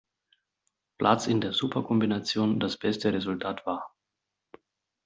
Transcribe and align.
Platz 0.97 1.27
in 1.27 1.41
der 1.41 1.53
Super-Kombination 1.53 2.59
das 2.59 2.75
beste 2.77 3.13
Resultat 3.13 3.67
war. 3.67 3.93